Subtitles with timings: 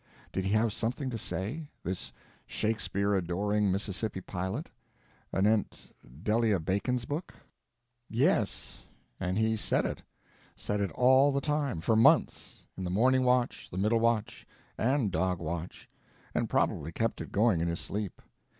[0.33, 2.11] Did he have something to say—this
[2.47, 5.91] Shakespeare adoring Mississippi pilot—anent
[6.23, 7.35] Delia Bacon's book?
[8.09, 8.87] Yes.
[9.19, 10.01] And he said it;
[10.55, 15.37] said it all the time, for months—in the morning watch, the middle watch, and dog
[15.37, 15.87] watch;
[16.33, 18.23] and probably kept it going in his sleep.